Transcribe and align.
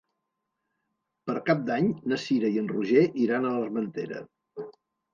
Per 1.29 1.35
Cap 1.51 1.61
d'Any 1.69 1.91
na 2.13 2.19
Cira 2.25 2.51
i 2.57 2.59
en 2.65 2.73
Roger 2.75 3.07
iran 3.29 3.49
a 3.49 3.55
l'Armentera. 3.61 4.29